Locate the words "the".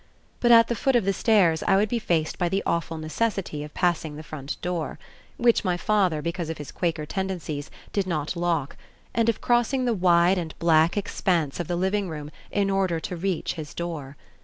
0.67-0.73, 1.05-1.13, 2.49-2.63, 4.15-4.23, 9.85-9.93, 11.67-11.75